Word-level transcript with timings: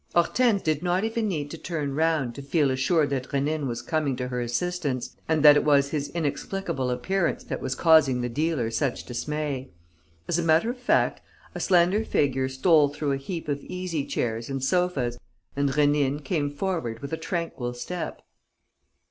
Hortense 0.15 0.63
did 0.63 0.81
not 0.81 1.03
even 1.03 1.27
need 1.27 1.51
to 1.51 1.59
turn 1.59 1.93
round 1.93 2.33
to 2.33 2.41
feel 2.41 2.71
assured 2.71 3.11
that 3.11 3.29
Rénine 3.29 3.67
was 3.67 3.83
coming 3.83 4.15
to 4.15 4.29
her 4.29 4.41
assistance 4.41 5.15
and 5.29 5.45
that 5.45 5.55
it 5.55 5.63
was 5.63 5.91
his 5.91 6.09
inexplicable 6.09 6.89
appearance 6.89 7.43
that 7.43 7.61
was 7.61 7.75
causing 7.75 8.21
the 8.21 8.27
dealer 8.27 8.71
such 8.71 9.03
dismay. 9.05 9.69
As 10.27 10.39
a 10.39 10.43
matter 10.43 10.71
of 10.71 10.79
fact, 10.79 11.21
a 11.53 11.59
slender 11.59 12.03
figure 12.03 12.49
stole 12.49 12.89
through 12.89 13.11
a 13.11 13.17
heap 13.17 13.47
of 13.47 13.59
easy 13.61 14.03
chairs 14.03 14.49
and 14.49 14.63
sofas: 14.63 15.19
and 15.55 15.69
Rénine 15.69 16.23
came 16.23 16.49
forward 16.49 17.01
with 17.03 17.13
a 17.13 17.15
tranquil 17.17 17.75
step. 17.75 18.23